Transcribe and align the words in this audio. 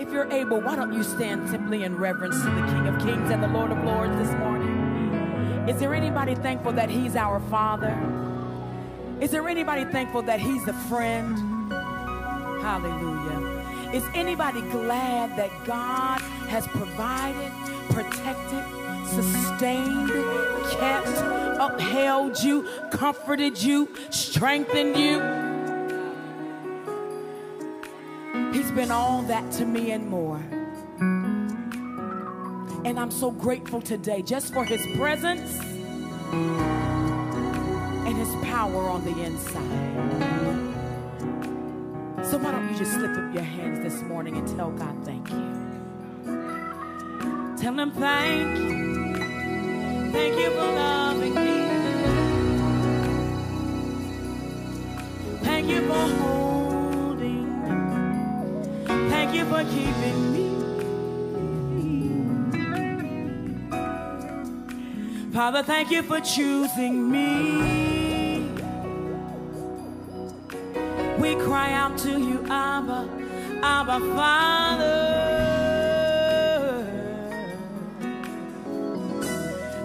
If 0.00 0.10
you're 0.14 0.32
able, 0.32 0.62
why 0.62 0.76
don't 0.76 0.94
you 0.94 1.02
stand 1.02 1.50
simply 1.50 1.84
in 1.84 1.94
reverence 1.94 2.34
to 2.38 2.46
the 2.46 2.62
King 2.72 2.86
of 2.86 2.98
Kings 3.02 3.30
and 3.30 3.42
the 3.42 3.48
Lord 3.48 3.70
of 3.70 3.84
Lords 3.84 4.16
this 4.16 4.34
morning? 4.38 5.68
Is 5.68 5.78
there 5.78 5.92
anybody 5.92 6.34
thankful 6.34 6.72
that 6.72 6.88
He's 6.88 7.16
our 7.16 7.38
Father? 7.50 7.94
Is 9.20 9.30
there 9.30 9.46
anybody 9.46 9.84
thankful 9.84 10.22
that 10.22 10.40
He's 10.40 10.66
a 10.66 10.72
friend? 10.72 11.36
Hallelujah. 12.62 13.92
Is 13.92 14.02
anybody 14.14 14.62
glad 14.62 15.36
that 15.36 15.50
God 15.66 16.22
has 16.48 16.66
provided, 16.68 17.52
protected, 17.90 18.64
sustained, 19.06 20.08
kept, 20.70 21.08
upheld 21.60 22.42
you, 22.42 22.66
comforted 22.90 23.62
you, 23.62 23.86
strengthened 24.08 24.96
you? 24.96 25.49
All 28.88 29.22
that 29.22 29.52
to 29.52 29.66
me 29.66 29.90
and 29.90 30.08
more. 30.08 30.40
And 32.84 32.98
I'm 32.98 33.10
so 33.10 33.30
grateful 33.30 33.82
today 33.82 34.22
just 34.22 34.54
for 34.54 34.64
his 34.64 34.80
presence 34.96 35.60
and 36.32 38.16
his 38.16 38.34
power 38.44 38.88
on 38.88 39.04
the 39.04 39.22
inside. 39.22 39.90
So 42.24 42.38
why 42.38 42.52
don't 42.52 42.72
you 42.72 42.78
just 42.78 42.92
slip 42.92 43.10
up 43.10 43.34
your 43.34 43.42
hands 43.42 43.80
this 43.80 44.00
morning 44.02 44.36
and 44.36 44.48
tell 44.56 44.70
God 44.70 44.96
thank 45.04 45.28
you. 45.28 45.50
Tell 47.58 47.78
him 47.78 47.90
thank 47.90 48.58
you. 48.58 49.14
Thank 50.12 50.38
you 50.38 50.50
for 50.50 50.72
loving 50.72 51.34
me. 51.34 51.68
Thank 55.42 55.68
you 55.68 55.86
for 55.86 56.19
keeping 59.64 60.32
me. 60.32 60.40
Father, 65.32 65.62
thank 65.62 65.90
you 65.90 66.02
for 66.02 66.20
choosing 66.20 67.10
me. 67.10 68.50
We 71.18 71.34
cry 71.36 71.72
out 71.72 71.98
to 71.98 72.10
you, 72.10 72.44
Abba, 72.48 73.08
Abba, 73.62 74.00
Father. 74.14 75.20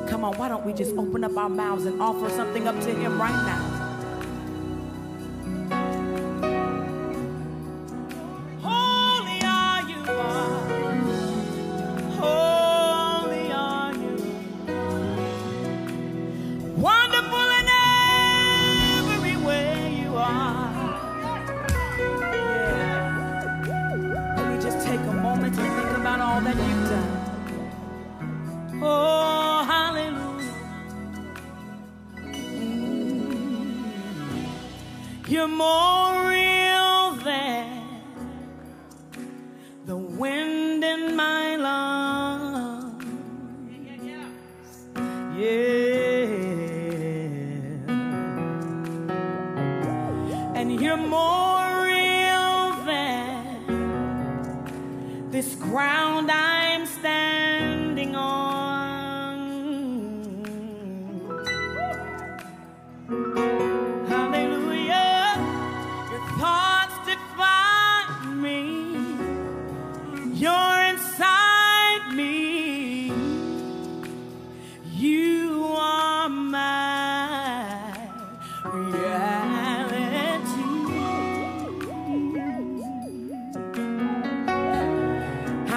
Come 0.08 0.24
on, 0.24 0.38
why 0.38 0.48
don't 0.50 0.66
we 0.66 0.74
just 0.74 0.96
open 0.98 1.24
up 1.24 1.36
our 1.38 1.50
mouths 1.50 1.86
and 1.86 2.02
offer 2.02 2.30
something 2.30 2.68
up 2.68 2.80
to 2.82 2.90
Him 2.90 3.20
right 3.20 3.46
now? 3.46 3.55
You're 35.28 35.48
more 35.48 36.30
real 36.30 37.14
than 37.24 37.75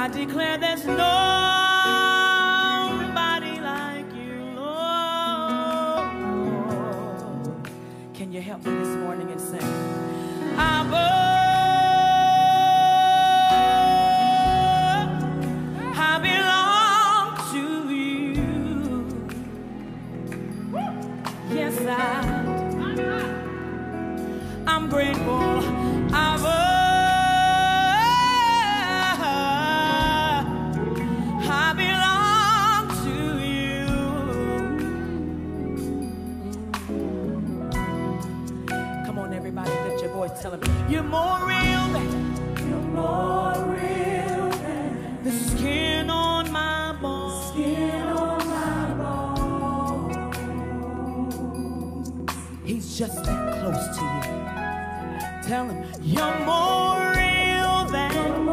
I 0.09 0.11
declare 0.11 0.57
there's 0.57 0.87
nobody 0.87 1.68
Tell 55.49 55.67
him 55.67 55.83
you're 56.03 56.41
more 56.41 57.15
real 57.17 57.87
than 57.87 58.45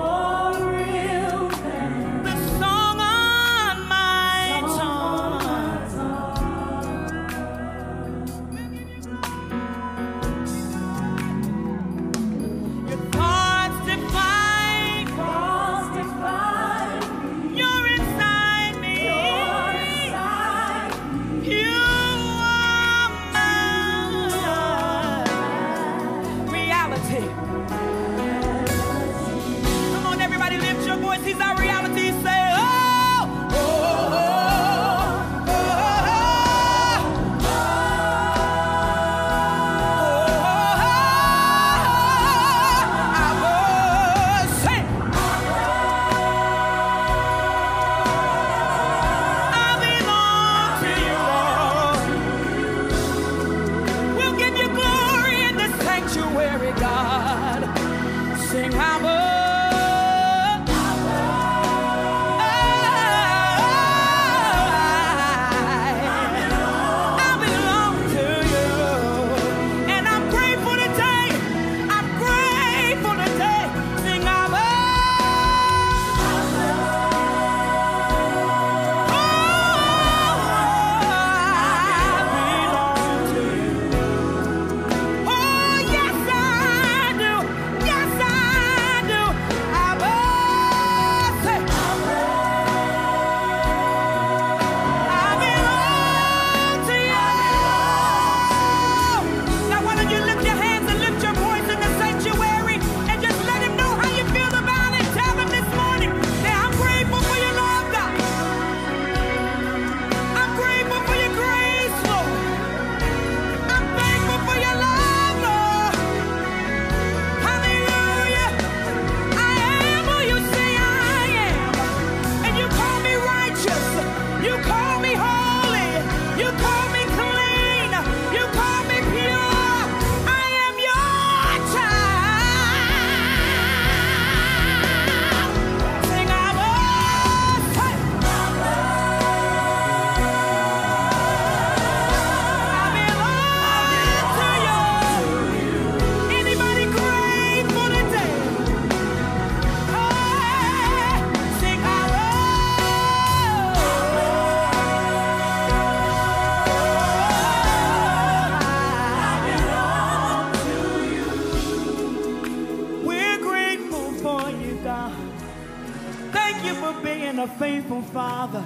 you 166.66 166.74
for 166.76 166.94
being 167.02 167.38
a 167.40 167.48
faithful 167.48 168.02
father. 168.02 168.66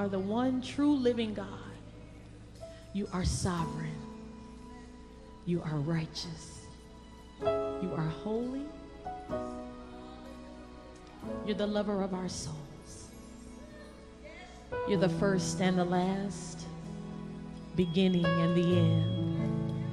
Are 0.00 0.08
the 0.08 0.18
one 0.18 0.62
true 0.62 0.96
living 0.96 1.34
God. 1.34 1.46
You 2.94 3.06
are 3.12 3.22
sovereign. 3.22 4.00
You 5.44 5.60
are 5.62 5.76
righteous. 5.76 6.62
You 7.42 7.92
are 7.94 8.08
holy. 8.24 8.64
You're 11.44 11.54
the 11.54 11.66
lover 11.66 12.02
of 12.02 12.14
our 12.14 12.30
souls. 12.30 13.10
You're 14.88 15.00
the 15.00 15.10
first 15.10 15.60
and 15.60 15.76
the 15.76 15.84
last, 15.84 16.64
beginning 17.76 18.24
and 18.24 18.56
the 18.56 18.78
end, 18.78 19.84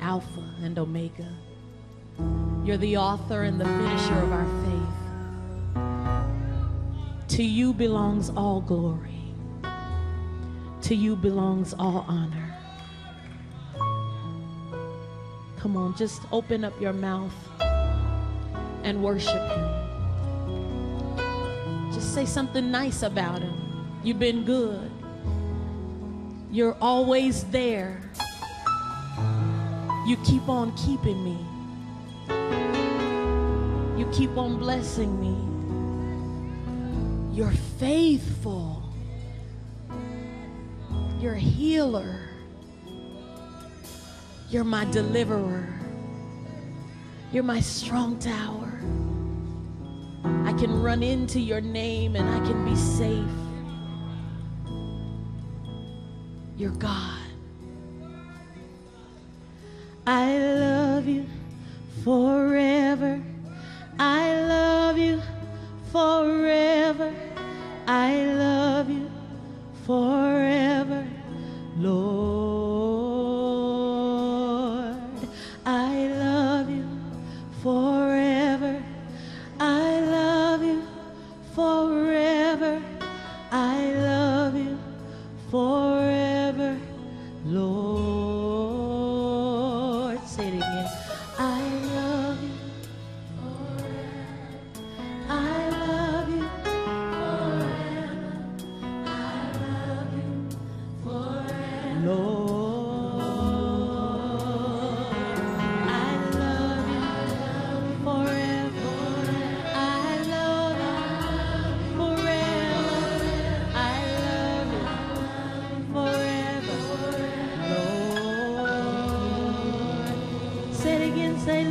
Alpha 0.00 0.44
and 0.62 0.78
Omega. 0.78 1.28
You're 2.64 2.76
the 2.76 2.98
author 2.98 3.42
and 3.42 3.60
the 3.60 3.64
finisher 3.64 4.14
of 4.14 4.30
our 4.30 4.46
faith. 5.74 7.36
To 7.36 7.42
you 7.42 7.72
belongs 7.72 8.30
all 8.30 8.60
glory. 8.60 9.15
To 10.86 10.94
you 10.94 11.16
belongs 11.16 11.74
all 11.80 12.04
honor. 12.06 12.56
Come 15.58 15.76
on, 15.76 15.96
just 15.96 16.22
open 16.30 16.64
up 16.64 16.80
your 16.80 16.92
mouth 16.92 17.34
and 18.84 19.02
worship 19.02 19.50
Him. 19.50 19.68
Just 21.92 22.14
say 22.14 22.24
something 22.24 22.70
nice 22.70 23.02
about 23.02 23.42
Him. 23.42 23.52
You've 24.04 24.20
been 24.20 24.44
good, 24.44 24.88
you're 26.52 26.76
always 26.80 27.42
there. 27.50 28.00
You 30.06 30.16
keep 30.24 30.48
on 30.48 30.72
keeping 30.76 31.24
me. 31.24 31.44
You 33.98 34.08
keep 34.12 34.36
on 34.38 34.56
blessing 34.56 35.18
me. 35.20 35.34
You're 37.36 37.56
faithful. 37.80 38.75
You're 41.26 41.34
a 41.34 41.40
healer. 41.40 42.20
You're 44.48 44.62
my 44.62 44.84
deliverer. 44.92 45.66
You're 47.32 47.42
my 47.42 47.58
strong 47.58 48.16
tower. 48.20 48.78
I 50.44 50.52
can 50.52 50.80
run 50.80 51.02
into 51.02 51.40
your 51.40 51.60
name 51.60 52.14
and 52.14 52.28
I 52.28 52.38
can 52.46 52.64
be 52.64 52.76
safe. 52.76 53.24
You're 56.56 56.70
God. 56.70 57.18
I 60.06 60.38
love 60.38 60.65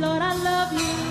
Lord, 0.00 0.20
I 0.20 0.34
love 0.34 0.72
you. 0.74 1.05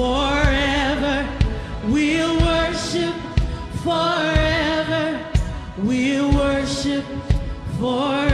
forever. 0.00 1.28
We'll 1.92 2.36
worship 2.40 3.14
forever. 3.84 5.20
We'll 5.78 6.32
worship 6.34 7.04
forever. 7.78 8.29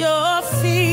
your 0.00 0.42
feet. 0.62 0.89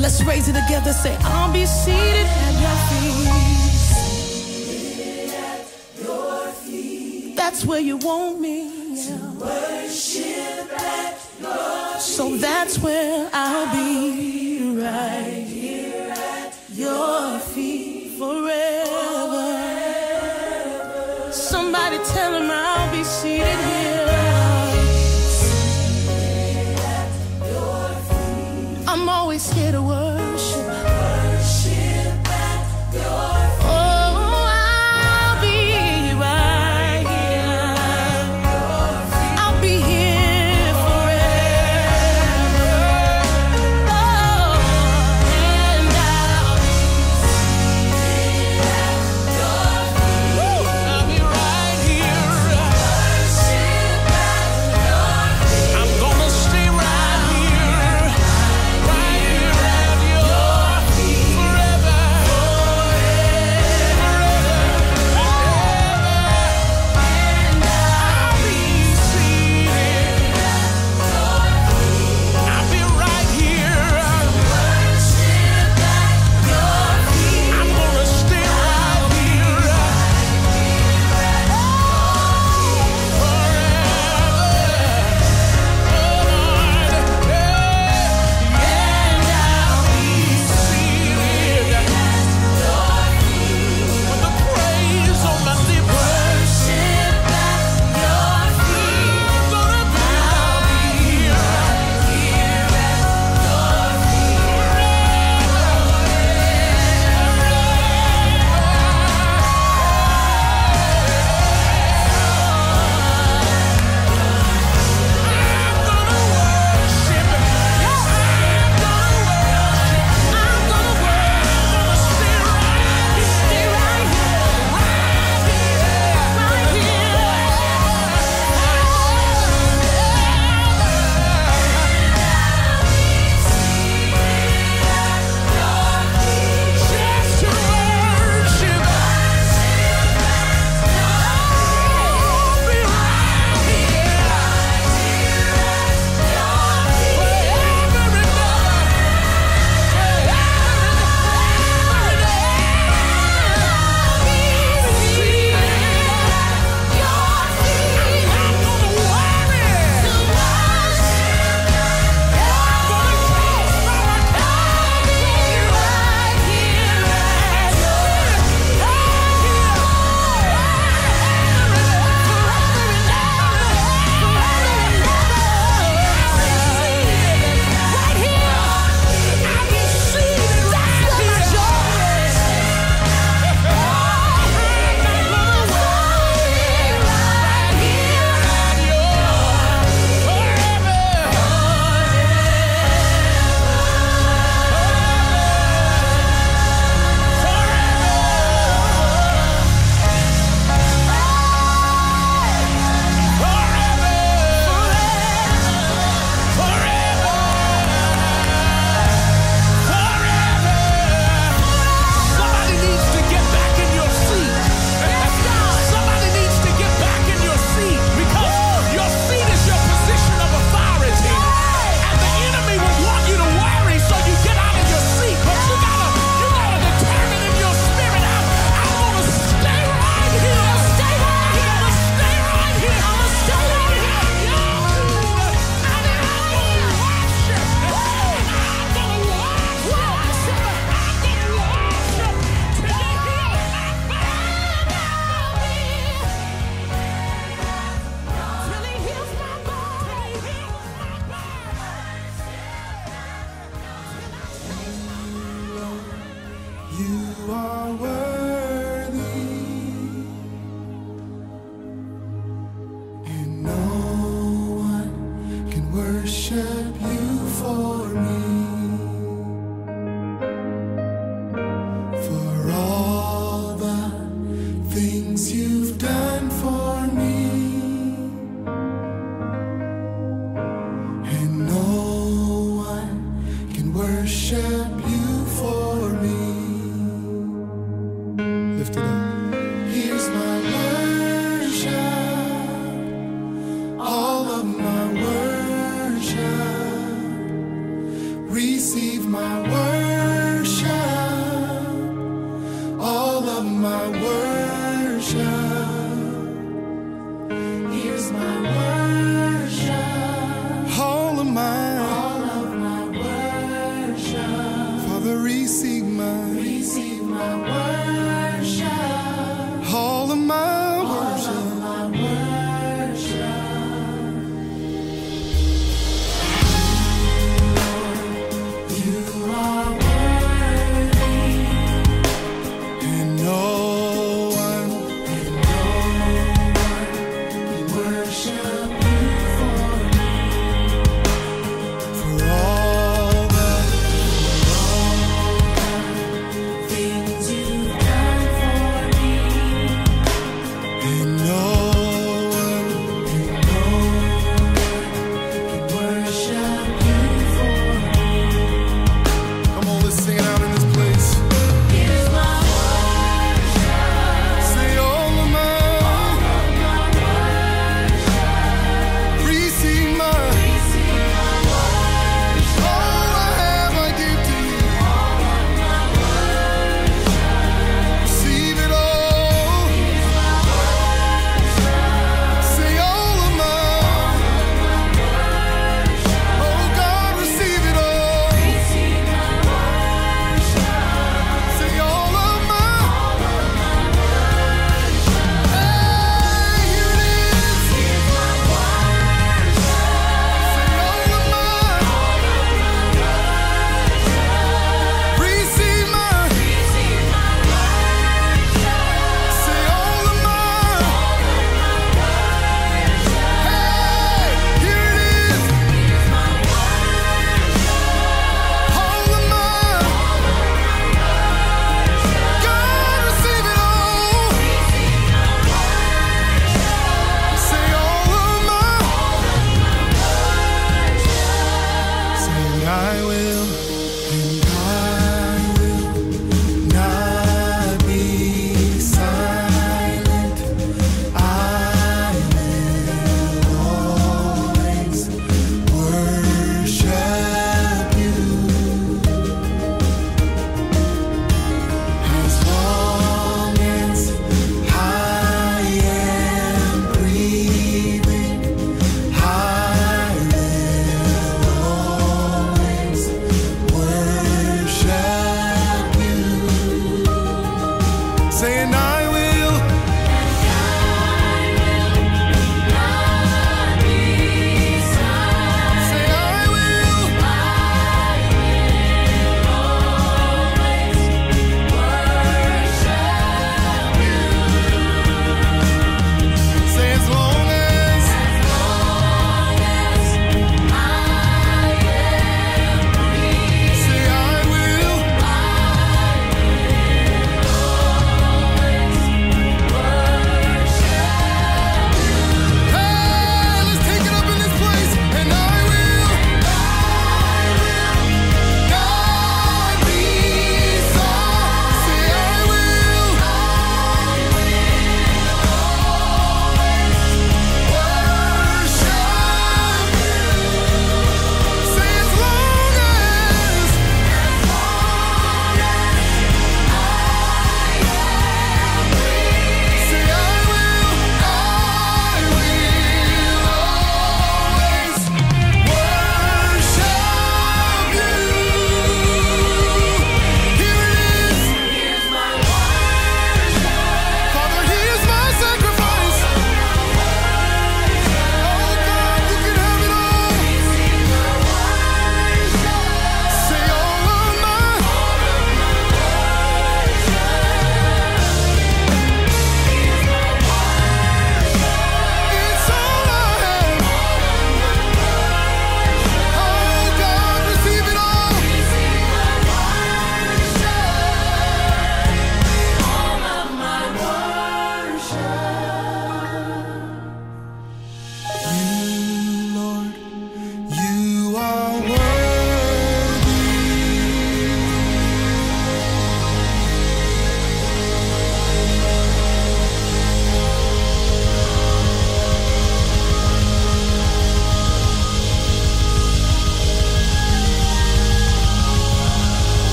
Let's 0.00 0.22
raise 0.24 0.48
it 0.48 0.54
together. 0.54 0.94
Say, 0.94 1.14
I'll 1.20 1.52
be 1.52 1.66
seated 1.66 2.26
at 2.46 2.54
your 2.62 2.76
feet. 6.62 7.36
That's 7.36 7.66
where 7.66 7.80
you 7.80 7.98
want 7.98 8.40
me. 8.40 8.70
Yeah. 8.94 9.88
So 11.98 12.36
that's 12.36 12.78
where 12.78 13.28
I'll, 13.32 13.70
be, 13.72 14.80
right, 14.80 15.44
here 15.46 16.10
at 16.10 16.54
your 16.70 17.38
feet 17.38 18.12
forever. 18.18 19.58
Somebody 21.30 21.98
tell 22.04 22.40
him 22.40 22.50
I'll 22.50 22.90
be 22.90 23.04
seated 23.04 23.46
here. 23.46 23.79
scared 29.40 29.74
of 29.74 29.84
what 29.84 30.09